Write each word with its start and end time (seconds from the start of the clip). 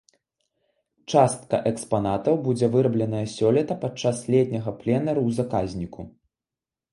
Частка 1.13 1.59
экспанатаў 1.71 2.39
будзе 2.47 2.69
вырабленая 2.77 3.21
сёлета 3.35 3.77
падчас 3.85 4.23
летняга 4.37 4.75
пленэру 4.81 5.19
ў 5.27 5.29
заказніку. 5.43 6.01